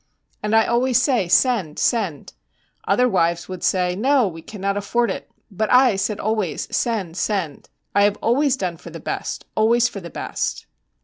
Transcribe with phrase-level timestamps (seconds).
[0.41, 2.33] And I always say, "Send, send."
[2.87, 7.69] Other wives would say, "No, we cannot afford it;" but I said always, "Send, send."
[7.93, 10.65] I have always done for the best, always for the best.'